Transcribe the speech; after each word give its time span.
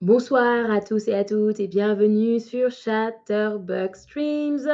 Bonsoir 0.00 0.70
à 0.70 0.80
tous 0.80 1.08
et 1.08 1.12
à 1.12 1.24
toutes 1.24 1.60
et 1.60 1.68
bienvenue 1.68 2.40
sur 2.40 2.70
Chatterbug 2.70 3.94
Streams. 3.94 4.66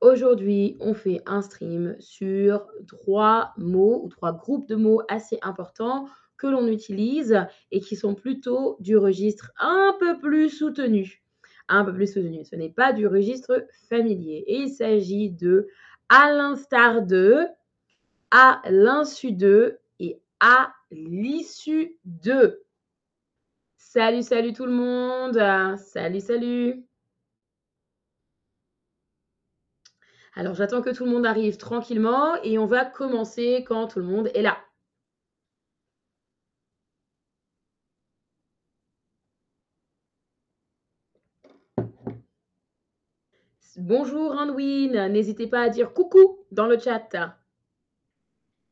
Aujourd'hui, 0.00 0.76
on 0.80 0.94
fait 0.94 1.20
un 1.26 1.42
stream 1.42 1.94
sur 2.00 2.66
trois 2.88 3.52
mots 3.56 4.00
ou 4.02 4.08
trois 4.08 4.32
groupes 4.32 4.68
de 4.68 4.74
mots 4.74 5.00
assez 5.08 5.38
importants 5.42 6.08
que 6.36 6.48
l'on 6.48 6.66
utilise 6.66 7.46
et 7.70 7.78
qui 7.78 7.94
sont 7.94 8.16
plutôt 8.16 8.76
du 8.80 8.96
registre 8.96 9.52
un 9.60 9.94
peu 10.00 10.18
plus 10.18 10.50
soutenu. 10.50 11.22
Un 11.68 11.84
peu 11.84 11.94
plus 11.94 12.12
soutenu. 12.12 12.44
Ce 12.44 12.56
n'est 12.56 12.68
pas 12.68 12.92
du 12.92 13.06
registre 13.06 13.64
familier. 13.88 14.42
Et 14.48 14.56
il 14.56 14.70
s'agit 14.70 15.30
de 15.30 15.68
à 16.08 16.32
l'instar 16.32 17.02
de, 17.02 17.46
à 18.32 18.60
l'insu 18.68 19.30
de 19.30 19.78
et 20.00 20.20
à 20.40 20.72
l'issue 20.90 21.96
de. 22.04 22.63
Salut, 23.94 24.22
salut 24.24 24.52
tout 24.52 24.66
le 24.66 24.72
monde. 24.72 25.38
Salut, 25.78 26.20
salut. 26.20 26.84
Alors, 30.34 30.54
j'attends 30.56 30.82
que 30.82 30.90
tout 30.90 31.04
le 31.04 31.12
monde 31.12 31.24
arrive 31.24 31.58
tranquillement 31.58 32.34
et 32.42 32.58
on 32.58 32.66
va 32.66 32.84
commencer 32.84 33.64
quand 33.68 33.86
tout 33.86 34.00
le 34.00 34.04
monde 34.04 34.32
est 34.34 34.42
là. 34.42 34.58
Bonjour 43.76 44.32
Anwin, 44.32 45.08
n'hésitez 45.08 45.46
pas 45.46 45.60
à 45.62 45.68
dire 45.68 45.94
coucou 45.94 46.44
dans 46.50 46.66
le 46.66 46.80
chat. 46.80 47.38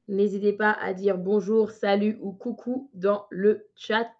N'hésitez 0.08 0.52
pas 0.52 0.72
à 0.72 0.92
dire 0.92 1.16
bonjour, 1.16 1.70
salut 1.70 2.18
ou 2.22 2.32
coucou 2.32 2.90
dans 2.92 3.28
le 3.30 3.68
chat. 3.76 4.10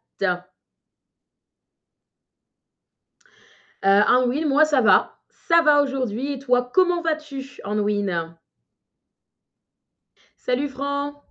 Euh, 3.84 4.02
Anwin, 4.06 4.46
moi 4.46 4.64
ça 4.64 4.80
va. 4.80 5.18
Ça 5.28 5.62
va 5.62 5.82
aujourd'hui. 5.82 6.32
Et 6.32 6.38
toi, 6.38 6.70
comment 6.72 7.02
vas-tu, 7.02 7.60
Anwin 7.64 8.36
Salut 10.36 10.68
Franck. 10.68 11.22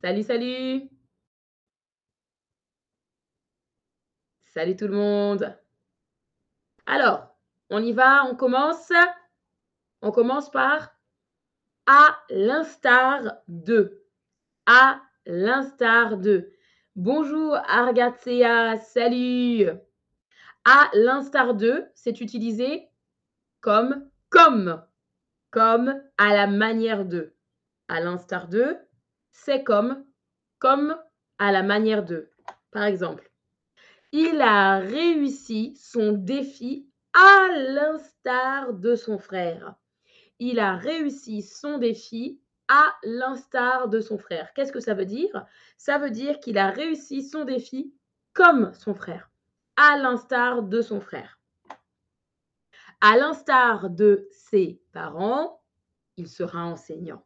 Salut, 0.00 0.22
salut. 0.22 0.88
Salut 4.44 4.76
tout 4.76 4.88
le 4.88 4.96
monde. 4.96 5.56
Alors, 6.86 7.34
on 7.70 7.82
y 7.82 7.92
va, 7.92 8.24
on 8.24 8.34
commence. 8.34 8.92
On 10.02 10.10
commence 10.10 10.50
par 10.50 10.90
à 11.86 12.18
l'instar 12.30 13.38
de. 13.48 14.04
À 14.66 15.00
l'instar 15.26 16.18
de. 16.18 16.52
Bonjour 16.96 17.54
Argatsea, 17.54 18.76
salut. 18.76 19.68
À 20.64 20.90
l'instar 20.94 21.54
de, 21.54 21.86
c'est 21.94 22.20
utilisé 22.20 22.88
comme 23.60 24.08
comme, 24.32 24.82
comme 25.50 26.02
à 26.16 26.34
la 26.34 26.46
manière 26.46 27.04
de. 27.04 27.34
À 27.88 28.00
l'instar 28.00 28.48
de, 28.48 28.76
c'est 29.30 29.62
comme, 29.62 30.04
comme 30.58 30.96
à 31.38 31.52
la 31.52 31.62
manière 31.62 32.04
de. 32.04 32.30
Par 32.70 32.84
exemple, 32.84 33.30
il 34.12 34.40
a 34.40 34.78
réussi 34.78 35.74
son 35.76 36.12
défi 36.12 36.88
à 37.12 37.48
l'instar 37.58 38.72
de 38.72 38.94
son 38.94 39.18
frère. 39.18 39.74
Il 40.38 40.58
a 40.58 40.76
réussi 40.76 41.42
son 41.42 41.78
défi 41.78 42.40
à 42.68 42.94
l'instar 43.02 43.88
de 43.88 44.00
son 44.00 44.16
frère. 44.16 44.52
Qu'est-ce 44.54 44.72
que 44.72 44.80
ça 44.80 44.94
veut 44.94 45.04
dire? 45.04 45.44
Ça 45.76 45.98
veut 45.98 46.10
dire 46.10 46.40
qu'il 46.40 46.56
a 46.56 46.70
réussi 46.70 47.22
son 47.22 47.44
défi 47.44 47.92
comme 48.32 48.72
son 48.72 48.94
frère 48.94 49.31
à 49.76 49.96
l'instar 49.96 50.62
de 50.62 50.82
son 50.82 51.00
frère. 51.00 51.40
À 53.00 53.16
l'instar 53.16 53.90
de 53.90 54.28
ses 54.30 54.80
parents, 54.92 55.60
il 56.16 56.28
sera 56.28 56.64
enseignant. 56.64 57.24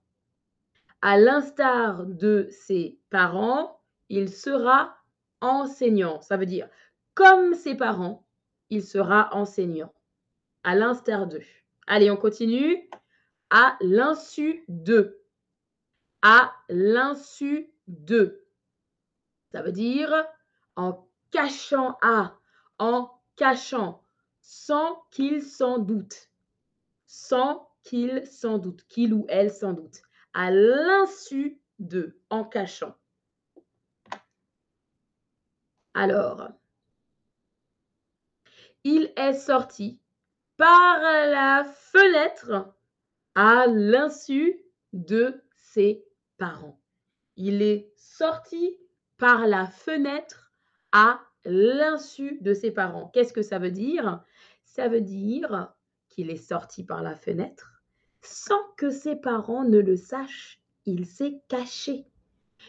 À 1.02 1.18
l'instar 1.18 2.06
de 2.06 2.48
ses 2.50 2.98
parents, 3.10 3.80
il 4.08 4.30
sera 4.32 4.96
enseignant. 5.40 6.20
Ça 6.22 6.36
veut 6.36 6.46
dire, 6.46 6.68
comme 7.14 7.54
ses 7.54 7.74
parents, 7.74 8.26
il 8.70 8.82
sera 8.82 9.28
enseignant. 9.34 9.92
À 10.64 10.74
l'instar 10.74 11.26
d'eux. 11.26 11.44
Allez, 11.86 12.10
on 12.10 12.16
continue. 12.16 12.88
À 13.50 13.76
l'insu 13.80 14.64
de. 14.68 15.20
À 16.22 16.52
l'insu 16.68 17.70
de. 17.86 18.44
Ça 19.52 19.62
veut 19.62 19.72
dire 19.72 20.12
en 20.74 21.06
cachant 21.31 21.97
à, 22.03 22.38
en 22.78 23.10
cachant, 23.37 24.04
sans 24.41 25.04
qu'il 25.10 25.42
s'en 25.42 25.78
doute, 25.78 26.31
sans 27.06 27.69
qu'il 27.82 28.26
s'en 28.26 28.59
doute, 28.59 28.87
qu'il 28.88 29.12
ou 29.12 29.26
elle 29.28 29.53
s'en 29.53 29.72
doute, 29.72 30.03
à 30.34 30.50
l'insu 30.50 31.60
de, 31.78 32.19
en 32.31 32.44
cachant. 32.44 32.97
Alors, 35.94 36.48
il 38.84 39.12
est 39.16 39.32
sorti 39.32 40.00
par 40.56 41.00
la 41.00 41.65
fenêtre 41.65 42.72
à 43.34 43.66
l'insu 43.66 44.62
de 44.92 45.42
ses 45.56 46.04
parents. 46.38 46.81
Il 47.36 47.62
est 47.62 47.92
sorti 47.97 48.78
par 49.19 49.47
la 49.47 49.66
fenêtre 49.66 50.45
à 50.92 51.20
l'insu 51.44 52.38
de 52.41 52.54
ses 52.54 52.70
parents. 52.70 53.10
Qu'est-ce 53.12 53.32
que 53.32 53.42
ça 53.42 53.58
veut 53.58 53.70
dire? 53.70 54.24
Ça 54.64 54.88
veut 54.88 55.00
dire 55.00 55.72
qu'il 56.08 56.30
est 56.30 56.36
sorti 56.36 56.84
par 56.84 57.02
la 57.02 57.14
fenêtre 57.14 57.76
sans 58.22 58.62
que 58.76 58.91
ses 58.91 59.16
parents 59.16 59.64
ne 59.64 59.78
le 59.78 59.97
sachent. 59.97 60.60
Il 60.84 61.06
s'est 61.06 61.41
caché. 61.48 62.06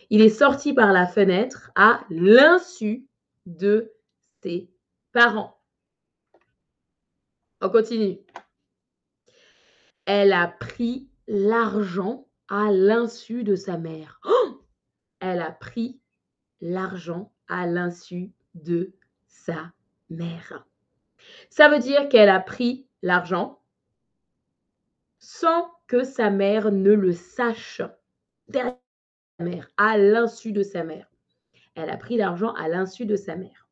Il 0.09 0.21
est 0.21 0.29
sorti 0.29 0.73
par 0.73 0.93
la 0.93 1.07
fenêtre 1.07 1.71
à 1.75 2.05
l'insu 2.09 3.07
de 3.45 3.93
ses 4.43 4.69
parents. 5.11 5.59
On 7.61 7.69
continue. 7.69 8.19
Elle 10.05 10.31
a 10.31 10.47
pris 10.47 11.09
l'argent 11.27 12.27
à 12.47 12.71
l'insu 12.71 13.43
de 13.43 13.55
sa 13.55 13.77
mère. 13.77 14.19
Oh 14.23 14.61
Elle 15.19 15.41
a 15.41 15.51
pris 15.51 15.99
l'argent 16.61 17.33
à 17.47 17.65
l'insu 17.65 18.31
de 18.55 18.91
sa 19.27 19.71
mère. 20.09 20.65
Ça 21.49 21.69
veut 21.69 21.79
dire 21.79 22.09
qu'elle 22.09 22.29
a 22.29 22.39
pris 22.39 22.87
l'argent 23.01 23.59
sans 25.19 25.71
que 25.87 26.03
sa 26.03 26.29
mère 26.29 26.71
ne 26.71 26.91
le 26.91 27.13
sache. 27.13 27.81
Sa 28.53 28.77
mère, 29.39 29.67
à 29.77 29.97
l'insu 29.97 30.51
de 30.51 30.63
sa 30.63 30.83
mère. 30.83 31.09
Elle 31.75 31.89
a 31.89 31.97
pris 31.97 32.17
l'argent 32.17 32.53
à 32.53 32.67
l'insu 32.67 33.05
de 33.05 33.15
sa 33.15 33.35
mère. 33.35 33.67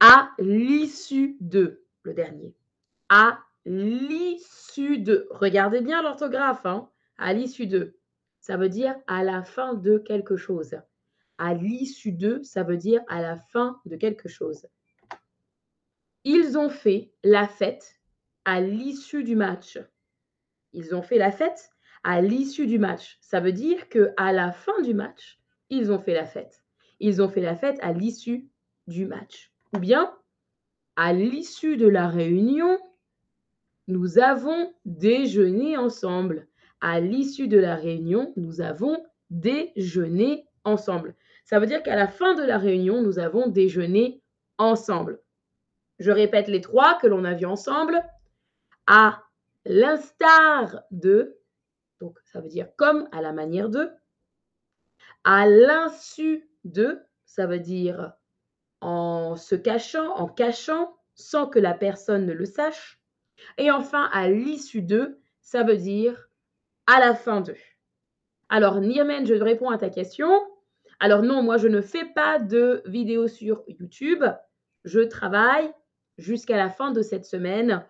À 0.00 0.30
l'issue 0.38 1.36
de, 1.40 1.82
le 2.02 2.14
dernier. 2.14 2.54
À 3.08 3.38
l'issue 3.64 4.98
de. 4.98 5.26
Regardez 5.30 5.80
bien 5.80 6.02
l'orthographe, 6.02 6.66
hein. 6.66 6.88
À 7.18 7.32
l'issue 7.32 7.66
de. 7.66 7.96
Ça 8.40 8.56
veut 8.56 8.68
dire 8.68 8.94
à 9.06 9.24
la 9.24 9.42
fin 9.42 9.74
de 9.74 9.98
quelque 9.98 10.36
chose 10.36 10.76
à 11.38 11.54
l'issue 11.54 12.12
de, 12.12 12.40
ça 12.42 12.62
veut 12.62 12.76
dire 12.76 13.02
à 13.08 13.20
la 13.20 13.36
fin 13.36 13.80
de 13.84 13.96
quelque 13.96 14.28
chose. 14.28 14.66
Ils 16.24 16.58
ont 16.58 16.70
fait 16.70 17.12
la 17.22 17.46
fête 17.46 17.96
à 18.44 18.60
l'issue 18.60 19.22
du 19.22 19.36
match. 19.36 19.78
Ils 20.72 20.94
ont 20.94 21.02
fait 21.02 21.18
la 21.18 21.30
fête 21.30 21.70
à 22.04 22.20
l'issue 22.20 22.66
du 22.66 22.78
match. 22.78 23.18
Ça 23.20 23.40
veut 23.40 23.52
dire 23.52 23.88
que 23.88 24.12
à 24.16 24.32
la 24.32 24.52
fin 24.52 24.80
du 24.82 24.94
match, 24.94 25.40
ils 25.70 25.92
ont 25.92 25.98
fait 25.98 26.14
la 26.14 26.26
fête. 26.26 26.64
Ils 27.00 27.22
ont 27.22 27.28
fait 27.28 27.40
la 27.40 27.56
fête 27.56 27.78
à 27.82 27.92
l'issue 27.92 28.48
du 28.86 29.06
match. 29.06 29.52
Ou 29.74 29.78
bien, 29.78 30.14
à 30.96 31.12
l'issue 31.12 31.76
de 31.76 31.88
la 31.88 32.08
réunion, 32.08 32.78
nous 33.88 34.18
avons 34.18 34.74
déjeuné 34.84 35.76
ensemble. 35.76 36.48
À 36.80 37.00
l'issue 37.00 37.48
de 37.48 37.58
la 37.58 37.76
réunion, 37.76 38.32
nous 38.36 38.60
avons 38.60 39.04
déjeuné 39.30 40.46
ensemble. 40.64 41.14
Ça 41.46 41.60
veut 41.60 41.66
dire 41.66 41.84
qu'à 41.84 41.94
la 41.94 42.08
fin 42.08 42.34
de 42.34 42.42
la 42.42 42.58
réunion, 42.58 43.02
nous 43.02 43.20
avons 43.20 43.46
déjeuné 43.46 44.20
ensemble. 44.58 45.22
Je 46.00 46.10
répète 46.10 46.48
les 46.48 46.60
trois 46.60 46.98
que 46.98 47.06
l'on 47.06 47.24
a 47.24 47.34
vus 47.34 47.46
ensemble. 47.46 48.02
À 48.88 49.22
l'instar 49.64 50.82
de, 50.90 51.38
donc 52.00 52.18
ça 52.24 52.40
veut 52.40 52.48
dire 52.48 52.68
comme 52.76 53.08
à 53.12 53.22
la 53.22 53.32
manière 53.32 53.68
de. 53.68 53.88
À 55.22 55.46
l'insu 55.46 56.50
de, 56.64 57.00
ça 57.24 57.46
veut 57.46 57.60
dire 57.60 58.12
en 58.80 59.36
se 59.36 59.54
cachant, 59.54 60.16
en 60.16 60.26
cachant, 60.26 60.96
sans 61.14 61.46
que 61.46 61.60
la 61.60 61.74
personne 61.74 62.26
ne 62.26 62.32
le 62.32 62.44
sache. 62.44 63.00
Et 63.56 63.70
enfin, 63.70 64.10
à 64.12 64.28
l'issue 64.28 64.82
de, 64.82 65.20
ça 65.42 65.62
veut 65.62 65.76
dire 65.76 66.28
à 66.88 66.98
la 66.98 67.14
fin 67.14 67.40
de. 67.40 67.54
Alors, 68.48 68.80
Nirmen, 68.80 69.26
je 69.26 69.34
réponds 69.34 69.70
à 69.70 69.78
ta 69.78 69.90
question. 69.90 70.28
Alors 70.98 71.22
non, 71.22 71.42
moi, 71.42 71.58
je 71.58 71.68
ne 71.68 71.80
fais 71.80 72.04
pas 72.04 72.38
de 72.38 72.82
vidéos 72.86 73.28
sur 73.28 73.62
YouTube. 73.68 74.24
Je 74.84 75.00
travaille 75.00 75.70
jusqu'à 76.16 76.56
la 76.56 76.70
fin 76.70 76.92
de 76.92 77.02
cette 77.02 77.26
semaine 77.26 77.84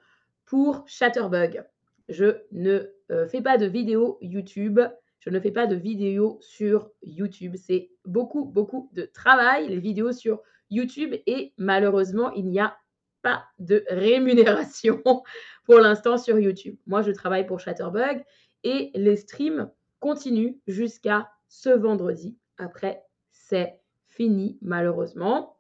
pour 0.45 0.85
Chatterbug. 0.89 1.65
Je 2.09 2.39
ne 2.53 2.91
euh, 3.11 3.27
fais 3.29 3.43
pas 3.43 3.59
de 3.59 3.67
vidéos 3.67 4.19
YouTube. 4.21 4.81
Je 5.21 5.31
ne 5.31 5.41
fais 5.41 5.51
pas 5.51 5.67
de 5.67 5.77
vidéos 5.77 6.39
sur 6.41 6.91
YouTube. 7.03 7.57
C'est 7.57 7.91
beaucoup, 8.05 8.45
beaucoup 8.45 8.91
de 8.93 9.05
travail, 9.05 9.69
les 9.69 9.79
vidéos 9.79 10.13
sur 10.13 10.41
YouTube. 10.71 11.15
Et 11.27 11.53
malheureusement, 11.59 12.33
il 12.33 12.47
n'y 12.47 12.61
a 12.61 12.77
pas 13.23 13.45
de 13.59 13.85
rémunération 13.89 15.03
pour 15.65 15.79
l'instant 15.79 16.17
sur 16.17 16.39
YouTube. 16.39 16.77
Moi, 16.87 17.03
je 17.03 17.11
travaille 17.11 17.47
pour 17.47 17.61
Chatterbug 17.61 18.25
et 18.63 18.91
les 18.95 19.17
streams 19.17 19.71
continuent 20.01 20.55
jusqu'à 20.67 21.31
ce 21.49 21.71
vendredi. 21.71 22.37
Après, 22.59 23.05
c'est 23.33 23.79
fini, 24.07 24.59
malheureusement. 24.63 25.57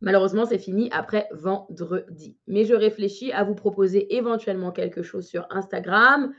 Malheureusement, 0.00 0.44
c'est 0.44 0.58
fini 0.58 0.90
après 0.92 1.28
vendredi. 1.30 2.36
Mais 2.48 2.64
je 2.64 2.74
réfléchis 2.74 3.32
à 3.32 3.44
vous 3.44 3.54
proposer 3.54 4.16
éventuellement 4.16 4.72
quelque 4.72 5.02
chose 5.02 5.26
sur 5.26 5.46
Instagram, 5.50 6.34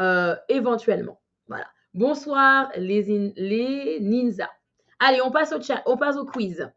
euh, 0.00 0.34
éventuellement. 0.48 1.20
Voilà. 1.46 1.66
Bonsoir 1.92 2.72
les, 2.76 3.32
les 3.36 4.00
ninjas. 4.00 4.50
Allez, 4.98 5.20
on 5.20 5.30
passe 5.30 5.52
au 5.52 5.60
chat, 5.60 5.82
on 5.84 5.98
passe 5.98 6.16
au 6.16 6.24
quiz. 6.24 6.70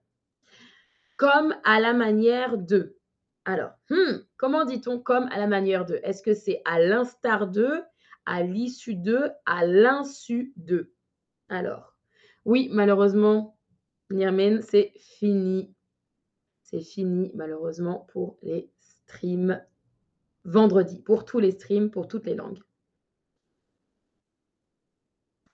Comme 1.15 1.55
à 1.63 1.79
la 1.79 1.93
manière 1.93 2.57
de. 2.57 2.97
Alors, 3.45 3.71
hmm, 3.89 4.17
comment 4.35 4.65
dit-on 4.65 4.99
comme 4.99 5.29
à 5.31 5.37
la 5.37 5.47
manière 5.47 5.85
de? 5.85 6.01
Est-ce 6.03 6.21
que 6.21 6.33
c'est 6.33 6.61
à 6.65 6.79
l'instar 6.79 7.47
de, 7.47 7.81
à 8.25 8.43
l'issue 8.43 8.95
de, 8.95 9.29
à 9.45 9.65
l'insu 9.65 10.51
de? 10.57 10.91
Alors, 11.47 11.94
oui, 12.45 12.69
malheureusement, 12.71 13.57
Nirmen, 14.09 14.61
c'est 14.61 14.93
fini 14.97 15.75
c'est 16.65 16.81
fini 16.81 17.31
malheureusement 17.35 18.07
pour 18.11 18.37
les 18.41 18.71
streams 18.79 19.63
vendredi, 20.45 20.99
pour 20.99 21.23
tous 21.23 21.39
les 21.39 21.51
streams, 21.51 21.91
pour 21.91 22.07
toutes 22.07 22.25
les 22.25 22.33
langues. 22.33 22.59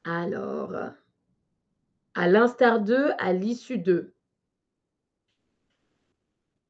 Alors, 0.06 0.74
à 2.16 2.28
l'instar 2.28 2.80
d'eux, 2.80 3.12
à 3.20 3.34
l'issue 3.34 3.78
d'eux. 3.78 4.14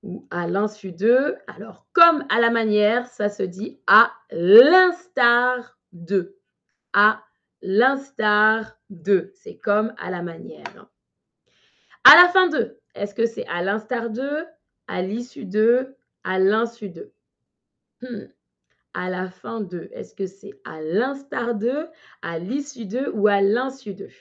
Ou 0.02 0.28
à 0.32 0.48
l'insu 0.48 0.92
d'eux. 0.92 1.38
Alors, 1.46 1.86
comme 1.94 2.26
à 2.30 2.40
la 2.40 2.50
manière, 2.50 3.06
ça 3.08 3.30
se 3.30 3.44
dit 3.44 3.80
à 3.86 4.12
l'instar 4.32 5.80
de. 5.94 6.36
À 6.94 7.24
l'instar 7.62 8.78
de. 8.90 9.32
C'est 9.36 9.58
comme 9.58 9.94
à 9.98 10.10
la 10.10 10.22
manière. 10.22 10.88
À 12.04 12.16
la 12.16 12.30
fin 12.30 12.48
d'eux. 12.50 12.80
Est-ce 12.96 13.14
que 13.14 13.26
c'est 13.26 13.48
à 13.48 13.62
l'instar 13.62 14.10
d'eux, 14.10 14.46
à 14.88 15.02
l'issue 15.02 15.46
d'eux, 15.46 15.96
à 16.24 16.40
l'insu 16.40 16.90
d'eux 16.90 17.14
hmm. 18.02 18.26
À 18.94 19.10
la 19.10 19.30
fin 19.30 19.62
d'eux, 19.62 19.90
est-ce 19.94 20.14
que 20.14 20.28
c'est 20.28 20.60
à 20.66 20.82
l'instar 20.82 21.56
d'eux, 21.56 21.88
à 22.22 22.40
l'issue 22.40 22.86
d'eux 22.86 23.10
ou 23.14 23.30
à 23.30 23.40
l'insu 23.40 23.94
d'eux 23.94 24.12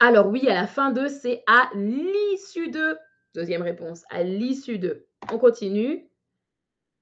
Alors 0.00 0.26
oui, 0.28 0.48
à 0.48 0.54
la 0.54 0.66
fin 0.66 0.90
de, 0.90 1.08
c'est 1.08 1.42
à 1.46 1.70
l'issue 1.74 2.70
de. 2.70 2.98
Deuxième 3.34 3.62
réponse, 3.62 4.04
à 4.10 4.22
l'issue 4.22 4.78
de. 4.78 5.06
On 5.32 5.38
continue. 5.38 6.08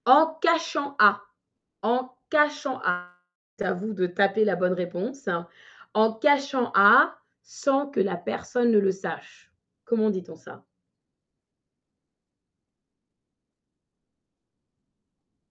En 0.06 0.34
cachant 0.40 0.96
à. 0.98 1.22
En 1.82 2.16
cachant 2.30 2.80
à. 2.84 3.10
C'est 3.58 3.64
à 3.64 3.72
vous 3.72 3.92
de 3.94 4.06
taper 4.06 4.44
la 4.44 4.56
bonne 4.56 4.72
réponse. 4.74 5.28
En 5.94 6.12
cachant 6.12 6.72
à 6.74 7.18
sans 7.42 7.88
que 7.88 8.00
la 8.00 8.16
personne 8.16 8.70
ne 8.70 8.78
le 8.78 8.90
sache. 8.92 9.52
Comment 9.84 10.10
dit-on 10.10 10.36
ça? 10.36 10.64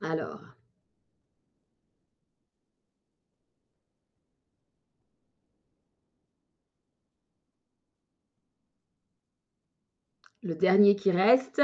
Alors. 0.01 0.41
Le 10.43 10.55
dernier 10.55 10.97
qui 10.97 11.09
reste. 11.09 11.61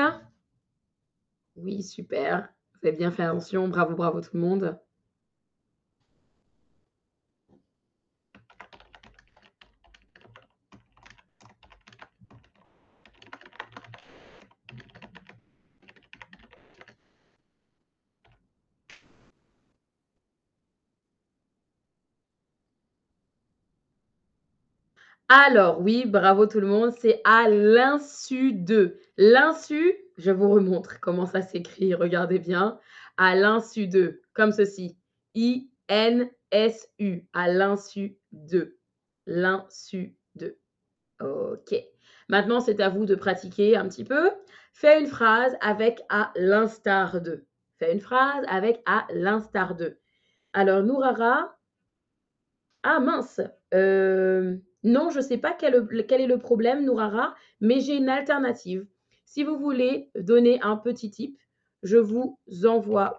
Oui, 1.58 1.84
super. 1.84 2.48
Vous 2.74 2.88
avez 2.88 2.98
bien 2.98 3.12
fait 3.12 3.24
attention. 3.24 3.68
Bravo, 3.68 3.94
bravo 3.94 4.22
tout 4.22 4.30
le 4.34 4.40
monde. 4.40 4.80
Alors, 25.32 25.80
oui, 25.80 26.06
bravo 26.08 26.48
tout 26.48 26.60
le 26.60 26.66
monde, 26.66 26.92
c'est 26.92 27.22
à 27.24 27.48
l'insu 27.48 28.52
de. 28.52 28.98
L'insu, 29.16 29.96
je 30.18 30.32
vous 30.32 30.50
remontre 30.50 31.00
comment 31.00 31.28
ça 31.28 31.44
s'écrit, 31.44 31.94
regardez 31.94 32.40
bien. 32.40 32.80
À 33.16 33.36
l'insu 33.36 33.88
de, 33.88 34.24
comme 34.34 34.52
ceci. 34.52 34.98
I-N-S-U, 35.36 37.28
à 37.34 37.48
l'insu 37.48 38.18
de. 38.32 38.80
L'insu 39.28 40.16
de. 40.34 40.58
OK. 41.22 41.76
Maintenant, 42.28 42.60
c'est 42.60 42.80
à 42.80 42.90
vous 42.90 43.06
de 43.06 43.14
pratiquer 43.14 43.78
un 43.78 43.88
petit 43.88 44.06
peu. 44.06 44.32
Fais 44.74 45.00
une 45.00 45.08
phrase 45.08 45.56
avec 45.62 46.02
à 46.10 46.32
l'instar 46.38 47.22
de. 47.22 47.46
Fais 47.78 47.94
une 47.94 48.02
phrase 48.02 48.44
avec 48.50 48.82
à 48.88 49.06
l'instar 49.14 49.76
de. 49.76 50.00
Alors, 50.54 50.82
Nourara. 50.82 51.56
Ah 52.82 53.00
mince. 53.00 53.42
Euh, 53.76 54.58
non, 54.84 55.10
je 55.10 55.18
ne 55.18 55.24
sais 55.24 55.38
pas 55.38 55.54
quel, 55.54 55.76
est 55.76 56.28
le 56.28 56.38
problème, 56.38 56.86
Nourara, 56.86 57.36
mais 57.60 57.80
j'ai 57.82 57.98
une 57.98 58.10
alternative. 58.10 58.88
Si 59.26 59.44
vous 59.44 59.58
voulez 59.58 60.10
donner 60.16 60.62
un 60.62 60.78
petit 60.78 61.12
tip, 61.12 61.38
je 61.84 61.98
vous 61.98 62.40
envoie 62.66 63.18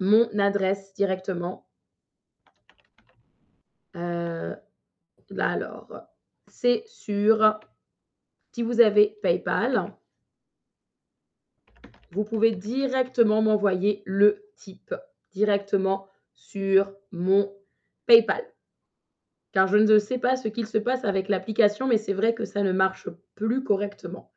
mon 0.00 0.26
adresse 0.38 0.94
directement. 0.94 1.68
Euh, 3.96 4.56
là 5.28 5.50
alors, 5.50 5.92
c'est 6.48 6.84
sur, 6.86 7.60
si 8.52 8.62
vous 8.62 8.80
avez 8.80 9.18
PayPal, 9.22 9.94
vous 12.12 12.24
pouvez 12.24 12.52
directement 12.52 13.42
m'envoyer 13.42 14.02
le 14.06 14.50
tip 14.56 14.94
directement 15.32 16.08
sur 16.34 16.92
mon 17.10 17.54
PayPal 18.06 18.51
car 19.52 19.68
je 19.68 19.76
ne 19.78 19.98
sais 19.98 20.18
pas 20.18 20.36
ce 20.36 20.48
qu'il 20.48 20.66
se 20.66 20.78
passe 20.78 21.04
avec 21.04 21.28
l'application, 21.28 21.86
mais 21.86 21.98
c'est 21.98 22.12
vrai 22.14 22.34
que 22.34 22.44
ça 22.44 22.62
ne 22.62 22.72
marche 22.72 23.08
plus 23.34 23.62
correctement. 23.64 24.30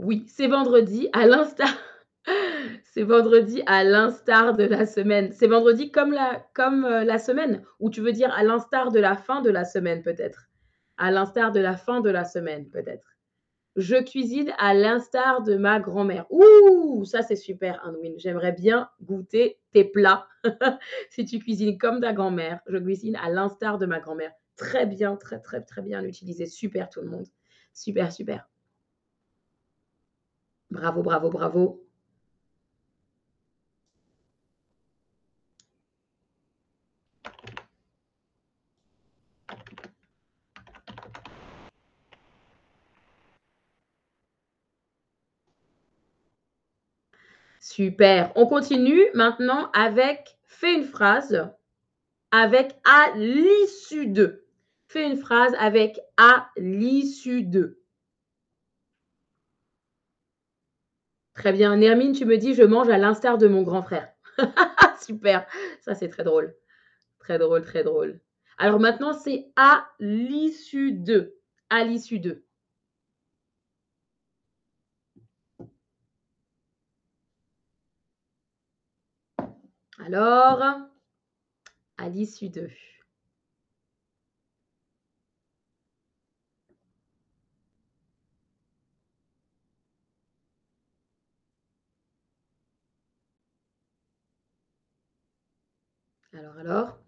Oui, 0.00 0.24
c'est 0.26 0.48
vendredi 0.48 1.08
à 1.12 1.26
l'instar. 1.28 1.68
c'est 2.82 3.04
vendredi 3.04 3.62
à 3.66 3.84
l'instar 3.84 4.56
de 4.56 4.64
la 4.64 4.84
semaine. 4.84 5.30
C'est 5.32 5.46
vendredi 5.46 5.92
comme 5.92 6.12
la, 6.12 6.44
comme 6.54 6.84
euh, 6.84 7.04
la 7.04 7.18
semaine, 7.20 7.62
ou 7.78 7.88
tu 7.90 8.00
veux 8.00 8.12
dire 8.12 8.32
à 8.34 8.42
l'instar 8.42 8.90
de 8.90 8.98
la 8.98 9.14
fin 9.14 9.42
de 9.42 9.50
la 9.50 9.64
semaine 9.64 10.02
peut-être? 10.02 10.49
À 11.00 11.10
l'instar 11.10 11.50
de 11.50 11.60
la 11.60 11.76
fin 11.76 12.02
de 12.02 12.10
la 12.10 12.24
semaine, 12.24 12.68
peut-être. 12.68 13.16
Je 13.74 13.96
cuisine 13.96 14.52
à 14.58 14.74
l'instar 14.74 15.42
de 15.42 15.56
ma 15.56 15.80
grand-mère. 15.80 16.26
Ouh, 16.30 17.04
ça 17.06 17.22
c'est 17.22 17.36
super, 17.36 17.80
Anwin. 17.84 18.12
J'aimerais 18.18 18.52
bien 18.52 18.90
goûter 19.00 19.58
tes 19.72 19.84
plats. 19.84 20.28
si 21.10 21.24
tu 21.24 21.38
cuisines 21.38 21.78
comme 21.78 22.00
ta 22.00 22.12
grand-mère, 22.12 22.60
je 22.66 22.76
cuisine 22.76 23.16
à 23.16 23.30
l'instar 23.30 23.78
de 23.78 23.86
ma 23.86 23.98
grand-mère. 23.98 24.32
Très 24.56 24.84
bien, 24.84 25.16
très, 25.16 25.40
très, 25.40 25.62
très 25.62 25.80
bien 25.80 26.04
utilisé. 26.04 26.44
Super, 26.44 26.90
tout 26.90 27.00
le 27.00 27.08
monde. 27.08 27.26
Super, 27.72 28.12
super. 28.12 28.46
Bravo, 30.70 31.02
bravo, 31.02 31.30
bravo. 31.30 31.89
Super. 47.60 48.32
On 48.36 48.46
continue 48.46 49.04
maintenant 49.12 49.70
avec 49.72 50.38
fais 50.46 50.74
une 50.74 50.84
phrase 50.84 51.50
avec 52.32 52.74
à 52.86 53.12
l'issue 53.16 54.06
de. 54.06 54.46
Fais 54.88 55.06
une 55.06 55.18
phrase 55.18 55.54
avec 55.58 56.00
à 56.16 56.48
l'issue 56.56 57.42
de. 57.44 57.78
Très 61.34 61.52
bien. 61.52 61.76
Nermine, 61.76 62.12
tu 62.12 62.24
me 62.24 62.38
dis 62.38 62.54
je 62.54 62.62
mange 62.62 62.88
à 62.88 62.96
l'instar 62.96 63.36
de 63.36 63.46
mon 63.46 63.62
grand 63.62 63.82
frère. 63.82 64.10
Super. 65.00 65.46
Ça, 65.80 65.94
c'est 65.94 66.08
très 66.08 66.24
drôle. 66.24 66.54
Très 67.18 67.38
drôle, 67.38 67.62
très 67.62 67.84
drôle. 67.84 68.20
Alors 68.56 68.80
maintenant, 68.80 69.12
c'est 69.12 69.52
à 69.56 69.86
l'issue 70.00 70.92
de. 70.92 71.36
À 71.68 71.84
l'issue 71.84 72.20
de. 72.20 72.42
Alors, 80.04 80.62
à 81.98 82.08
l'issue 82.08 82.48
de. 82.48 82.68
Alors, 96.32 96.56
alors 96.58 96.98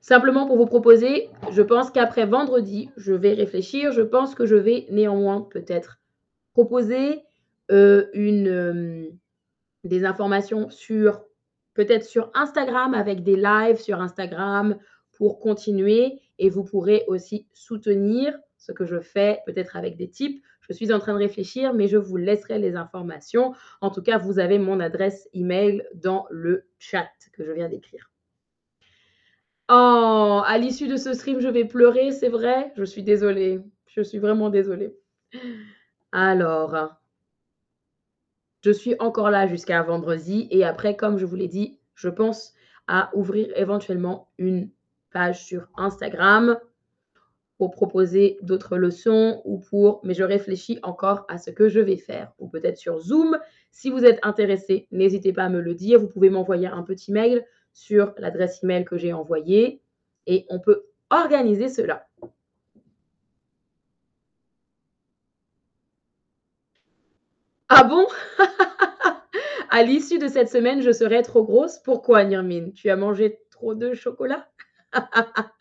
Simplement 0.00 0.46
pour 0.46 0.56
vous 0.56 0.66
proposer, 0.66 1.30
je 1.50 1.62
pense 1.62 1.90
qu'après 1.90 2.26
vendredi, 2.26 2.90
je 2.96 3.12
vais 3.12 3.34
réfléchir. 3.34 3.92
Je 3.92 4.02
pense 4.02 4.34
que 4.34 4.46
je 4.46 4.56
vais 4.56 4.86
néanmoins 4.90 5.42
peut-être 5.42 5.98
proposer 6.54 7.22
euh, 7.70 8.06
une, 8.14 8.48
euh, 8.48 9.10
des 9.84 10.04
informations 10.04 10.70
sur 10.70 11.22
peut-être 11.78 12.04
sur 12.04 12.28
Instagram 12.34 12.92
avec 12.92 13.22
des 13.22 13.36
lives 13.36 13.76
sur 13.76 14.00
Instagram 14.00 14.76
pour 15.12 15.38
continuer 15.38 16.20
et 16.40 16.50
vous 16.50 16.64
pourrez 16.64 17.04
aussi 17.06 17.46
soutenir 17.54 18.36
ce 18.56 18.72
que 18.72 18.84
je 18.84 18.98
fais, 18.98 19.38
peut-être 19.46 19.76
avec 19.76 19.96
des 19.96 20.10
tips. 20.10 20.42
Je 20.68 20.72
suis 20.72 20.92
en 20.92 20.98
train 20.98 21.12
de 21.12 21.18
réfléchir, 21.18 21.74
mais 21.74 21.86
je 21.86 21.96
vous 21.96 22.16
laisserai 22.16 22.58
les 22.58 22.74
informations. 22.74 23.54
En 23.80 23.90
tout 23.90 24.02
cas, 24.02 24.18
vous 24.18 24.40
avez 24.40 24.58
mon 24.58 24.80
adresse 24.80 25.28
email 25.34 25.86
dans 25.94 26.26
le 26.30 26.66
chat 26.80 27.08
que 27.32 27.44
je 27.44 27.52
viens 27.52 27.68
d'écrire. 27.68 28.10
Oh, 29.68 30.42
à 30.44 30.58
l'issue 30.58 30.88
de 30.88 30.96
ce 30.96 31.12
stream, 31.12 31.38
je 31.38 31.48
vais 31.48 31.64
pleurer, 31.64 32.10
c'est 32.10 32.28
vrai? 32.28 32.72
Je 32.76 32.82
suis 32.82 33.04
désolée. 33.04 33.60
Je 33.86 34.02
suis 34.02 34.18
vraiment 34.18 34.50
désolée. 34.50 34.96
Alors, 36.10 36.98
je 38.62 38.70
suis 38.70 38.94
encore 38.98 39.30
là 39.30 39.46
jusqu'à 39.46 39.82
vendredi 39.82 40.48
et 40.50 40.64
après, 40.64 40.96
comme 40.96 41.18
je 41.18 41.26
vous 41.26 41.36
l'ai 41.36 41.48
dit, 41.48 41.78
je 41.94 42.08
pense 42.08 42.54
à 42.86 43.10
ouvrir 43.14 43.48
éventuellement 43.56 44.28
une 44.38 44.70
page 45.10 45.44
sur 45.44 45.68
Instagram 45.76 46.58
pour 47.56 47.72
proposer 47.72 48.38
d'autres 48.42 48.76
leçons 48.76 49.42
ou 49.44 49.58
pour, 49.58 50.00
mais 50.04 50.14
je 50.14 50.22
réfléchis 50.22 50.78
encore 50.82 51.24
à 51.28 51.38
ce 51.38 51.50
que 51.50 51.68
je 51.68 51.80
vais 51.80 51.96
faire 51.96 52.32
ou 52.38 52.48
peut-être 52.48 52.78
sur 52.78 53.00
Zoom. 53.00 53.36
Si 53.72 53.90
vous 53.90 54.04
êtes 54.04 54.20
intéressé, 54.22 54.86
n'hésitez 54.92 55.32
pas 55.32 55.44
à 55.44 55.48
me 55.48 55.60
le 55.60 55.74
dire. 55.74 55.98
Vous 55.98 56.08
pouvez 56.08 56.30
m'envoyer 56.30 56.68
un 56.68 56.82
petit 56.82 57.12
mail 57.12 57.44
sur 57.72 58.14
l'adresse 58.16 58.62
email 58.62 58.84
que 58.84 58.96
j'ai 58.96 59.12
envoyée 59.12 59.82
et 60.26 60.46
on 60.48 60.60
peut 60.60 60.84
organiser 61.10 61.68
cela. 61.68 62.06
Ah 67.68 67.84
bon? 67.84 68.06
À 69.70 69.82
l'issue 69.82 70.18
de 70.18 70.28
cette 70.28 70.48
semaine, 70.48 70.80
je 70.80 70.92
serai 70.92 71.22
trop 71.22 71.44
grosse. 71.44 71.78
Pourquoi, 71.78 72.24
Nirmine? 72.24 72.72
Tu 72.72 72.88
as 72.90 72.96
mangé 72.96 73.40
trop 73.50 73.74
de 73.74 73.94
chocolat? 73.94 74.48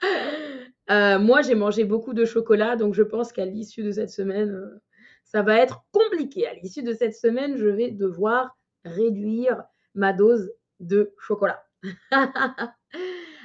Euh, 0.89 1.19
Moi, 1.19 1.41
j'ai 1.41 1.53
mangé 1.53 1.83
beaucoup 1.83 2.13
de 2.13 2.23
chocolat, 2.23 2.77
donc 2.77 2.93
je 2.93 3.03
pense 3.03 3.33
qu'à 3.33 3.43
l'issue 3.43 3.83
de 3.83 3.91
cette 3.91 4.09
semaine, 4.09 4.51
euh, 4.51 4.81
ça 5.25 5.41
va 5.41 5.57
être 5.57 5.83
compliqué. 5.91 6.47
À 6.47 6.53
l'issue 6.53 6.81
de 6.81 6.93
cette 6.93 7.13
semaine, 7.13 7.57
je 7.57 7.67
vais 7.67 7.91
devoir 7.91 8.57
réduire 8.85 9.63
ma 9.95 10.13
dose 10.13 10.49
de 10.79 11.13
chocolat. 11.19 11.61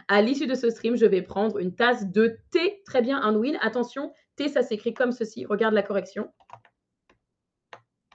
à 0.06 0.22
l'issue 0.22 0.46
de 0.46 0.54
ce 0.54 0.70
stream, 0.70 0.94
je 0.94 1.04
vais 1.04 1.22
prendre 1.22 1.58
une 1.58 1.74
tasse 1.74 2.06
de 2.12 2.38
thé. 2.52 2.80
Très 2.86 3.02
bien, 3.02 3.20
win. 3.36 3.58
Attention, 3.60 4.12
thé, 4.36 4.48
ça 4.48 4.62
s'écrit 4.62 4.94
comme 4.94 5.10
ceci. 5.10 5.44
Regarde 5.44 5.74
la 5.74 5.82
correction. 5.82 6.32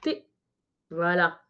Thé. 0.02 0.26
Voilà. 0.90 1.42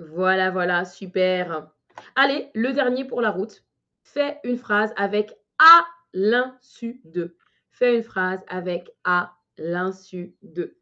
Voilà, 0.00 0.50
voilà, 0.50 0.86
super. 0.86 1.70
Allez, 2.16 2.50
le 2.54 2.72
dernier 2.72 3.04
pour 3.04 3.20
la 3.20 3.30
route. 3.30 3.64
Fais 4.02 4.40
une 4.44 4.56
phrase 4.56 4.92
avec 4.96 5.36
à 5.58 5.84
l'insu 6.14 7.02
de. 7.04 7.36
Fais 7.70 7.96
une 7.96 8.02
phrase 8.02 8.40
avec 8.48 8.90
à 9.04 9.36
l'insu 9.58 10.34
de. 10.42 10.78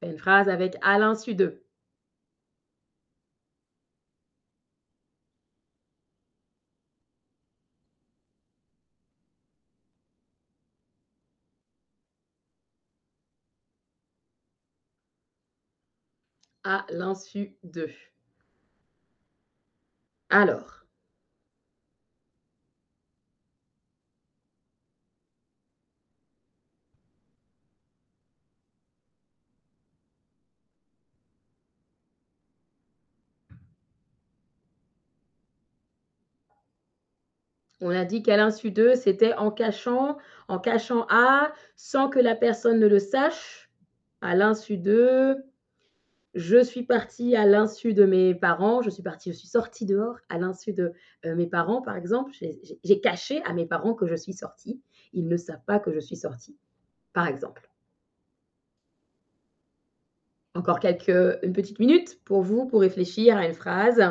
Fais 0.00 0.10
une 0.10 0.18
phrase 0.18 0.50
avec 0.50 0.76
à 0.82 0.98
l'insu 0.98 1.34
de. 1.34 1.62
à 16.64 16.84
l'insu 16.90 17.56
de. 17.62 17.88
Alors. 20.30 20.76
On 37.80 37.90
a 37.90 38.04
dit 38.04 38.22
qu'à 38.22 38.36
l'insu 38.36 38.70
d'eux, 38.70 38.94
c'était 38.94 39.34
en 39.34 39.50
cachant, 39.50 40.16
en 40.48 40.58
cachant 40.58 41.06
A, 41.10 41.52
sans 41.76 42.08
que 42.08 42.18
la 42.18 42.34
personne 42.34 42.78
ne 42.80 42.86
le 42.86 42.98
sache. 42.98 43.70
À 44.22 44.34
l'insu 44.34 44.78
d'eux, 44.78 45.36
je 46.36 46.62
suis 46.62 46.82
partie 46.82 47.34
à 47.34 47.46
l'insu 47.46 47.94
de 47.94 48.04
mes 48.04 48.34
parents, 48.34 48.82
je 48.82 48.90
suis 48.90 49.02
partie, 49.02 49.32
je 49.32 49.36
suis 49.38 49.48
sortie 49.48 49.86
dehors 49.86 50.18
à 50.28 50.36
l'insu 50.36 50.74
de 50.74 50.92
euh, 51.24 51.34
mes 51.34 51.46
parents, 51.46 51.80
par 51.80 51.96
exemple. 51.96 52.30
J'ai 52.84 53.00
caché 53.00 53.42
à 53.44 53.54
mes 53.54 53.64
parents 53.64 53.94
que 53.94 54.06
je 54.06 54.14
suis 54.14 54.34
sortie. 54.34 54.82
Ils 55.14 55.26
ne 55.28 55.36
savent 55.38 55.64
pas 55.66 55.80
que 55.80 55.92
je 55.92 55.98
suis 55.98 56.16
sortie, 56.16 56.54
par 57.14 57.26
exemple. 57.26 57.70
Encore 60.54 60.78
quelques, 60.78 61.38
une 61.42 61.54
petite 61.54 61.78
minute 61.78 62.22
pour 62.24 62.42
vous, 62.42 62.66
pour 62.66 62.82
réfléchir 62.82 63.38
à 63.38 63.46
une 63.46 63.54
phrase. 63.54 64.02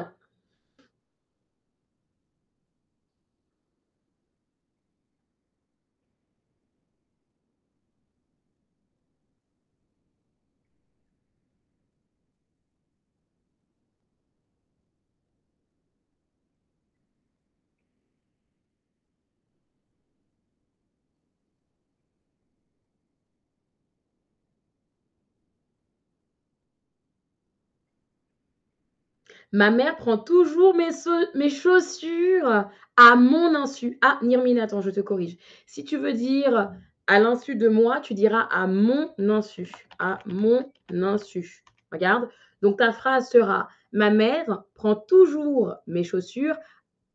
Ma 29.51 29.71
mère 29.71 29.95
prend 29.95 30.17
toujours 30.17 30.75
mes, 30.75 30.89
mes 31.33 31.49
chaussures 31.49 32.69
à 32.97 33.15
mon 33.15 33.55
insu. 33.55 33.97
Ah, 34.01 34.19
Nirmine, 34.21 34.59
attends, 34.59 34.81
je 34.81 34.89
te 34.89 34.99
corrige. 34.99 35.37
Si 35.65 35.83
tu 35.83 35.97
veux 35.97 36.13
dire 36.13 36.71
à 37.07 37.19
l'insu 37.19 37.55
de 37.55 37.67
moi, 37.67 37.99
tu 37.99 38.13
diras 38.13 38.41
à 38.51 38.67
mon 38.67 39.13
insu. 39.17 39.71
À 39.99 40.19
mon 40.25 40.71
insu. 40.91 41.63
Regarde. 41.91 42.29
Donc 42.61 42.77
ta 42.77 42.91
phrase 42.91 43.29
sera 43.29 43.69
Ma 43.91 44.09
mère 44.09 44.63
prend 44.73 44.95
toujours 44.95 45.75
mes 45.87 46.03
chaussures 46.03 46.57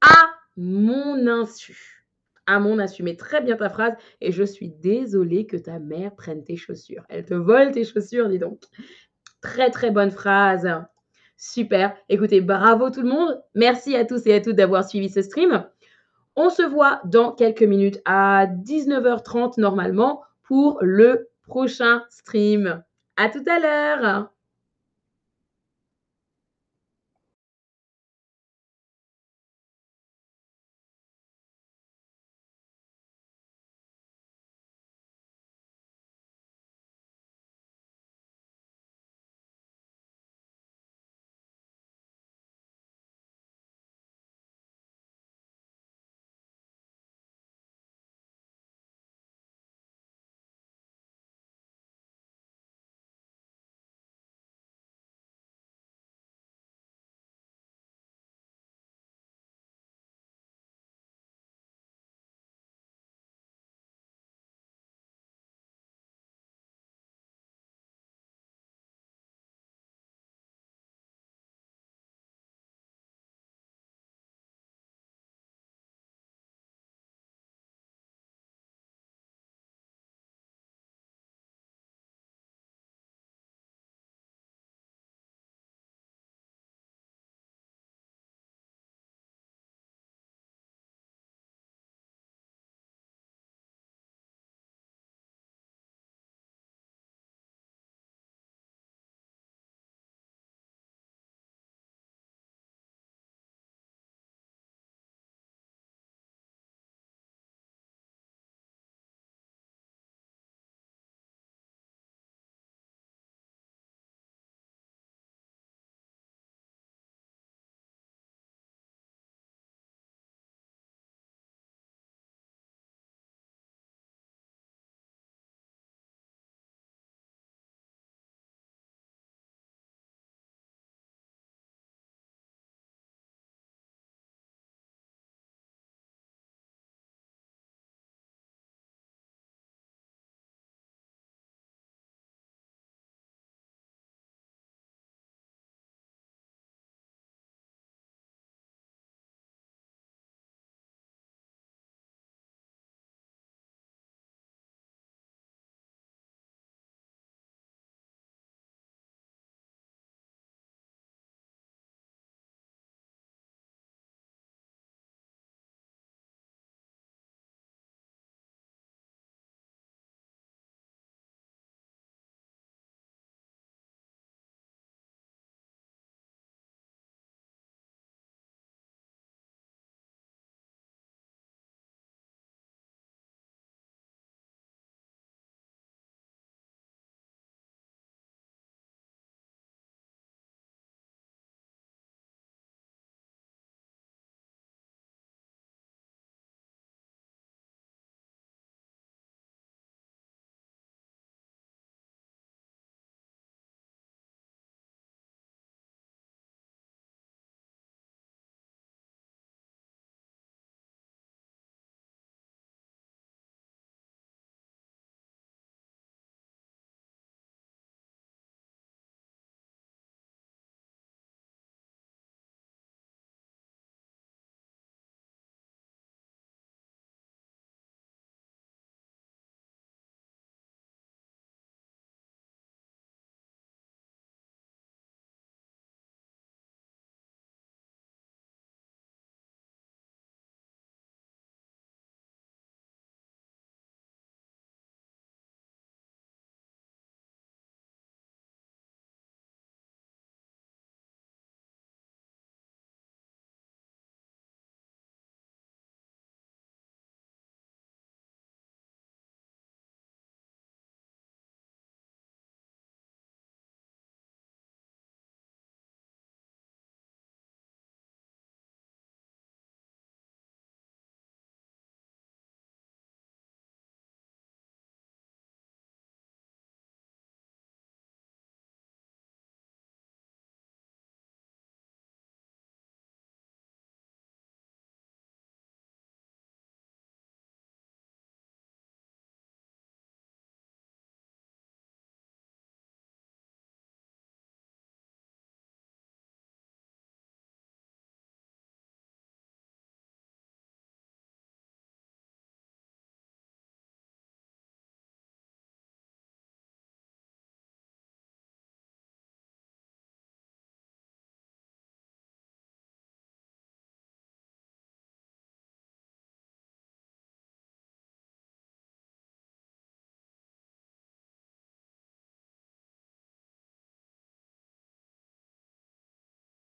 à 0.00 0.30
mon 0.56 1.26
insu. 1.26 2.06
À 2.46 2.58
mon 2.58 2.78
insu. 2.78 3.02
Mais 3.02 3.16
très 3.16 3.42
bien 3.42 3.56
ta 3.56 3.68
phrase. 3.68 3.94
Et 4.20 4.32
je 4.32 4.44
suis 4.44 4.70
désolée 4.70 5.46
que 5.46 5.56
ta 5.56 5.78
mère 5.78 6.14
prenne 6.14 6.44
tes 6.44 6.56
chaussures. 6.56 7.04
Elle 7.08 7.24
te 7.24 7.34
vole 7.34 7.72
tes 7.72 7.84
chaussures, 7.84 8.28
dis 8.28 8.38
donc. 8.38 8.62
Très, 9.42 9.70
très 9.70 9.90
bonne 9.90 10.10
phrase. 10.10 10.68
Super. 11.42 11.96
Écoutez, 12.10 12.42
bravo 12.42 12.90
tout 12.90 13.00
le 13.00 13.08
monde. 13.08 13.42
Merci 13.54 13.96
à 13.96 14.04
tous 14.04 14.26
et 14.26 14.34
à 14.34 14.42
toutes 14.42 14.56
d'avoir 14.56 14.86
suivi 14.86 15.08
ce 15.08 15.22
stream. 15.22 15.64
On 16.36 16.50
se 16.50 16.62
voit 16.62 17.00
dans 17.06 17.32
quelques 17.32 17.62
minutes 17.62 17.98
à 18.04 18.46
19h30 18.46 19.58
normalement 19.58 20.22
pour 20.42 20.78
le 20.82 21.30
prochain 21.44 22.04
stream. 22.10 22.84
À 23.16 23.30
tout 23.30 23.42
à 23.46 23.58
l'heure. 23.58 24.30